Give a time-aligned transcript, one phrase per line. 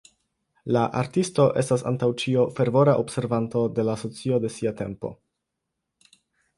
[0.75, 5.17] La artisto estas antaŭ ĉio fervora observanto de la socio de sia tempo.